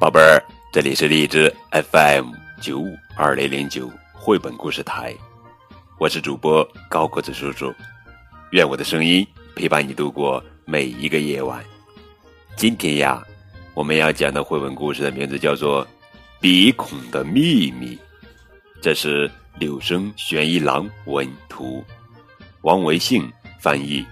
[0.00, 0.40] 宝贝儿，
[0.72, 5.12] 这里是荔枝 FM 九五二零零九绘本故事台，
[5.98, 7.74] 我是主播高个子叔叔，
[8.52, 9.26] 愿我的声音
[9.56, 11.64] 陪伴你度过每一个夜晚。
[12.54, 13.20] 今天呀，
[13.74, 15.84] 我们要讲的绘本故事的名字叫做
[16.40, 17.96] 《鼻孔的秘密》，
[18.80, 19.28] 这是
[19.58, 21.82] 柳生玄一郎文图，
[22.60, 23.28] 王维信
[23.58, 24.06] 翻译。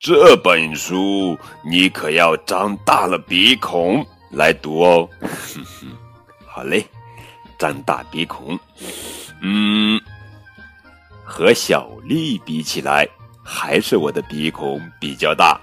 [0.00, 5.08] 这本书你可要张大了鼻孔来读哦。
[6.46, 6.86] 好嘞，
[7.58, 8.56] 张大鼻孔。
[9.42, 10.00] 嗯，
[11.24, 13.08] 和小丽比起来，
[13.42, 15.60] 还是我的鼻孔比较大。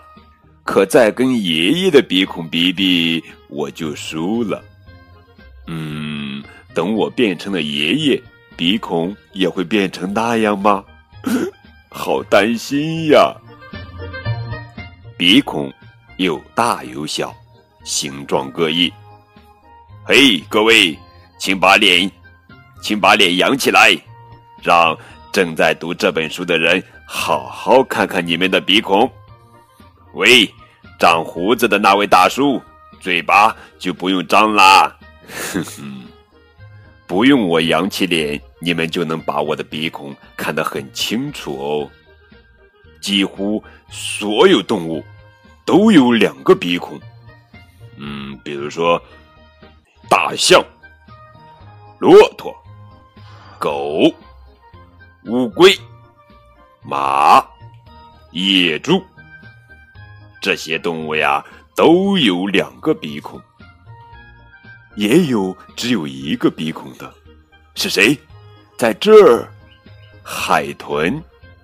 [0.65, 4.61] 可再跟爷爷的鼻孔比比，我就输了。
[5.67, 8.21] 嗯，等我变成了爷爷，
[8.57, 10.83] 鼻孔也会变成那样吗？
[11.87, 13.33] 好担心呀！
[15.17, 15.71] 鼻孔
[16.17, 17.33] 有大有小，
[17.85, 18.91] 形状各异。
[20.03, 20.97] 嘿，各位，
[21.39, 22.11] 请把脸，
[22.81, 23.97] 请把脸扬起来，
[24.61, 24.97] 让
[25.31, 29.09] 正在读这本书的人好好看看你们的鼻孔。
[30.15, 30.45] 喂，
[30.99, 32.61] 长胡子的那位大叔，
[32.99, 34.97] 嘴巴就不用张啦。
[35.53, 36.03] 哼哼，
[37.07, 41.89] 不用我扬起脸，你们就能把我的鼻孔看得很清楚哦。
[43.01, 45.03] 几乎所有动物
[45.65, 46.99] 都有两个鼻孔，
[47.97, 49.01] 嗯，比如说
[50.07, 50.63] 大象、
[51.99, 52.55] 骆驼、
[53.59, 54.03] 狗、
[55.25, 55.75] 乌龟、
[56.83, 57.43] 马、
[58.31, 59.03] 野猪，
[60.39, 61.43] 这些动物呀
[61.75, 63.41] 都有两个鼻孔，
[64.95, 67.11] 也有只有一个鼻孔的，
[67.73, 68.15] 是谁？
[68.77, 69.49] 在这儿，
[70.23, 71.19] 海豚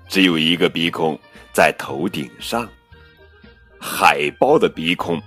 [0.09, 1.19] 只有一个鼻孔。
[1.53, 2.65] 在头顶上，
[3.81, 5.19] 海豹的鼻孔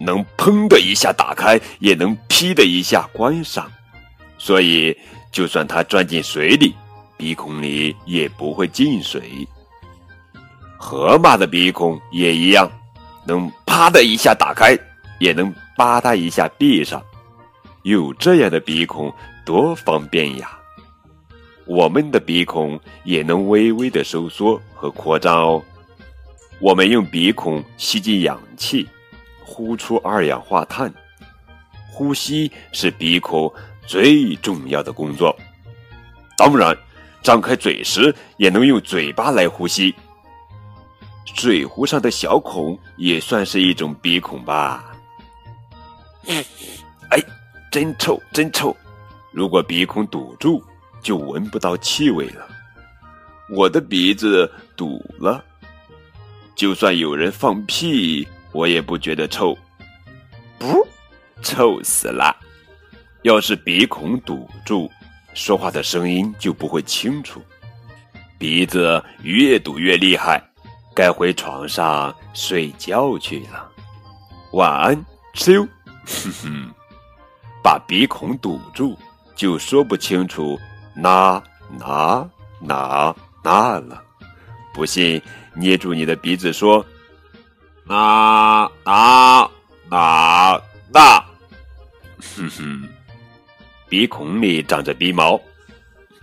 [0.00, 3.70] 能砰的一下打开，也能劈的一下关上，
[4.36, 4.96] 所以
[5.30, 6.74] 就算它钻进水里，
[7.16, 9.46] 鼻孔里也不会进水。
[10.76, 12.68] 河马的鼻孔也一样，
[13.24, 14.76] 能啪的一下打开，
[15.20, 17.00] 也能吧嗒一下闭上。
[17.82, 19.12] 有这样的鼻孔
[19.44, 20.58] 多方便呀！
[21.64, 25.62] 我们的鼻孔也能微微的收缩和扩张哦。
[26.60, 28.88] 我们用鼻孔吸进氧气，
[29.44, 30.92] 呼出二氧化碳。
[31.90, 33.52] 呼吸是鼻孔
[33.86, 35.34] 最重要的工作。
[36.36, 36.76] 当然，
[37.22, 39.94] 张开嘴时也能用嘴巴来呼吸。
[41.34, 44.92] 水壶上的小孔也算是一种鼻孔吧？
[47.10, 47.22] 哎，
[47.70, 48.76] 真臭，真臭！
[49.32, 50.62] 如果鼻孔堵住。
[51.00, 52.44] 就闻不到气味了。
[53.50, 55.42] 我的鼻子堵了，
[56.58, 59.56] 就算有人放屁，我也不觉得臭。
[60.58, 60.84] 不，
[61.40, 62.36] 臭死了！
[63.22, 64.90] 要是鼻孔堵住，
[65.34, 67.40] 说话的声音就不会清楚。
[68.38, 70.42] 鼻子越堵越厉害，
[70.96, 73.70] 该回床上睡觉去了。
[74.54, 75.64] 晚安，咻。
[76.06, 76.74] 哼哼，
[77.62, 78.98] 把鼻孔堵住，
[79.36, 80.58] 就说不清楚。
[80.96, 81.40] 哪
[81.78, 82.28] 哪
[82.60, 83.14] 哪
[83.44, 84.02] 哪了？
[84.72, 85.20] 不信，
[85.54, 86.84] 捏住你的鼻子说
[87.84, 89.50] ：“哪哪
[89.90, 90.60] 哪
[90.92, 91.24] 哪。”
[92.36, 92.88] 哼哼，
[93.88, 95.40] 鼻孔里长着鼻毛，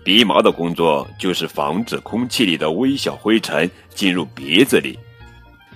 [0.03, 4.97] 鼻毛的工作就是防止空气里的微小灰尘进入鼻子里。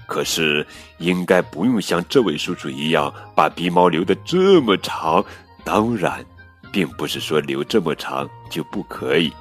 [0.08, 0.66] 可是，
[0.98, 5.24] 应该不用像这位叔叔一样把鼻毛留得这么长。
[5.64, 6.26] 当然。
[6.72, 9.34] 并不是说留这么长就不可以。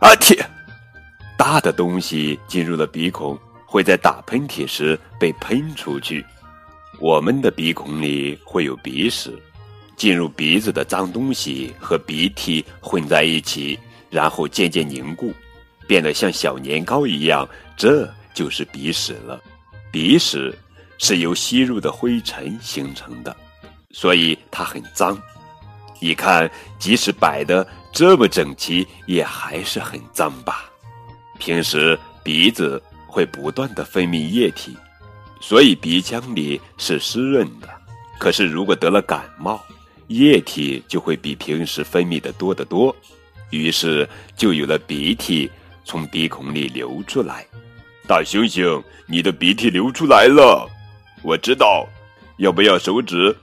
[0.00, 0.38] 啊天！
[1.36, 6.24] 大的东西进入了鼻孔，会在打喷嚏时被喷出去。
[6.98, 9.38] 我们的鼻孔里会有鼻屎，
[9.96, 15.34] 进入鼻子的脏东西和鼻涕混在一起，然后渐渐凝固，
[15.86, 17.46] 变得像小年糕一样，
[17.76, 19.38] 这就是鼻屎了。
[19.92, 20.56] 鼻屎
[20.98, 23.36] 是由吸入的灰尘形成的，
[23.90, 25.20] 所以它很脏。
[26.00, 30.70] 你看，即使摆的这么整齐，也还是很脏吧？
[31.38, 34.76] 平时鼻子会不断的分泌液体，
[35.40, 37.68] 所以鼻腔里是湿润的。
[38.18, 39.60] 可是如果得了感冒，
[40.08, 42.94] 液体就会比平时分泌的多得多，
[43.50, 45.50] 于是就有了鼻涕
[45.84, 47.46] 从鼻孔里流出来。
[48.06, 50.68] 大猩猩，你的鼻涕流出来了，
[51.22, 51.86] 我知道。
[52.38, 53.34] 要不要手指？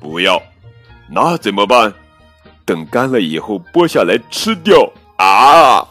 [0.00, 0.42] 不要。
[1.08, 1.92] 那怎么办？
[2.64, 5.86] 等干了以后剥下来吃掉啊！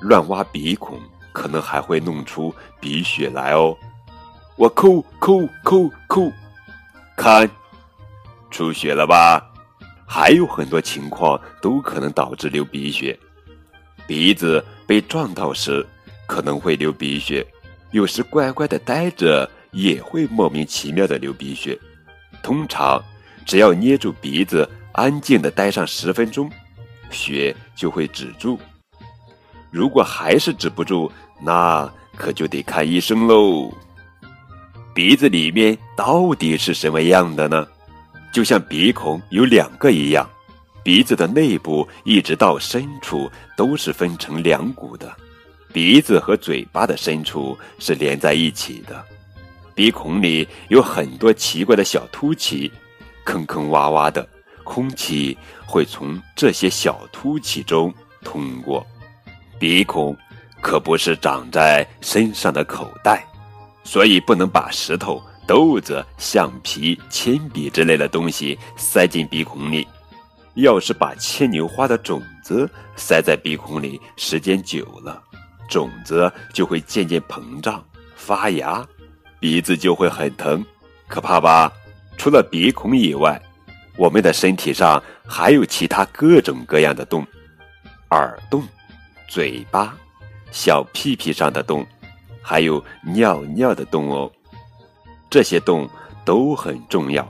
[0.00, 0.98] 乱挖鼻孔
[1.32, 3.76] 可能还会弄出鼻血来哦。
[4.56, 6.30] 我抠抠抠抠，
[7.16, 7.48] 看，
[8.50, 9.42] 出血了吧？
[10.06, 13.18] 还有很多情况都可能导致流鼻血。
[14.06, 15.86] 鼻子被撞到时
[16.26, 17.46] 可能会流鼻血，
[17.92, 21.78] 有时乖乖的待着也会莫名其妙的流鼻血。
[22.42, 23.00] 通常，
[23.46, 26.50] 只要捏住鼻子，安静的待上十分钟，
[27.10, 28.58] 血就会止住。
[29.70, 33.72] 如果还是止不住，那可就得看医生喽。
[34.92, 37.66] 鼻子里面到底是什么样的呢？
[38.32, 40.28] 就像鼻孔有两个一样，
[40.82, 45.12] 鼻子的内部一直到深处都是分成两股的。
[45.72, 49.04] 鼻子和嘴巴的深处是连在一起的。
[49.74, 52.70] 鼻孔里有很多奇怪的小凸起，
[53.24, 54.28] 坑坑洼洼的，
[54.64, 57.94] 空气会从这些小凸起中
[58.24, 58.84] 通过。
[59.60, 60.16] 鼻孔
[60.62, 63.22] 可不是长在身上的口袋，
[63.84, 65.22] 所以不能把石头。
[65.46, 69.86] 豆子、橡皮、铅笔之类的东西塞进鼻孔里，
[70.54, 75.20] 要是把牵牛花的种子塞在鼻孔里，时间久了，
[75.68, 77.84] 种子就会渐渐膨胀
[78.14, 78.86] 发芽，
[79.40, 80.64] 鼻子就会很疼，
[81.08, 81.70] 可怕吧？
[82.16, 83.38] 除了鼻孔以外，
[83.98, 87.26] 我们的身体上还有其他各种各样的洞：
[88.12, 88.62] 耳洞、
[89.30, 89.96] 嘴巴、
[90.50, 91.86] 小屁屁上的洞，
[92.42, 94.28] 还有尿尿的洞哦。
[95.30, 95.88] 这些洞
[96.24, 97.26] 都很重要，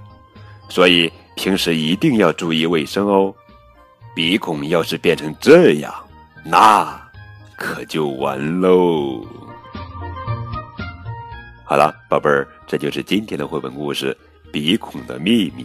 [0.71, 3.35] 所以平时一定要注意卫生哦。
[4.15, 5.95] 鼻孔要是变成这样，
[6.43, 6.99] 那
[7.55, 9.23] 可就完喽。
[11.67, 14.17] 好了，宝贝儿，这就是今天的绘本故事
[14.51, 15.65] 《鼻孔的秘密》。